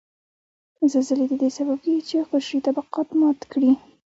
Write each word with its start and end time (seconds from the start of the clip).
زلزلې 0.91 1.25
ددې 1.31 1.49
سبب 1.57 1.77
کیږي 1.83 2.03
چې 2.09 2.15
قشري 2.31 2.59
طبقات 2.67 3.07
مات 3.19 3.39
کړي 3.51 3.71